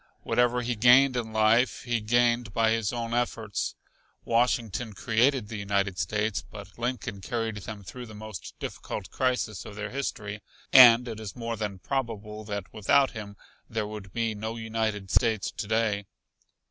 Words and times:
Whatever 0.23 0.63
he 0.63 0.75
gained 0.75 1.15
in 1.15 1.31
life, 1.31 1.83
he 1.83 2.01
gained 2.01 2.55
by 2.55 2.71
his 2.71 2.91
own 2.91 3.13
efforts. 3.13 3.75
Washington 4.25 4.93
created 4.93 5.47
the 5.47 5.59
United 5.59 5.99
States, 5.99 6.43
but 6.49 6.79
Lincoln 6.79 7.21
carried 7.21 7.57
them 7.57 7.83
through 7.83 8.07
the 8.07 8.15
most 8.15 8.55
difficult 8.57 9.11
crisis 9.11 9.63
of 9.63 9.75
their 9.75 9.91
history 9.91 10.41
and 10.73 11.07
it 11.07 11.19
is 11.19 11.35
more 11.35 11.55
than 11.55 11.77
probable 11.77 12.43
that 12.45 12.73
without 12.73 13.11
him 13.11 13.37
there 13.69 13.85
would 13.85 14.11
be 14.11 14.33
no 14.33 14.55
United 14.55 15.11
States 15.11 15.51
to 15.51 15.67
day. 15.67 16.07